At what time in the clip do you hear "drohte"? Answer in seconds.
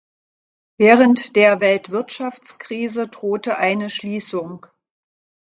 3.07-3.59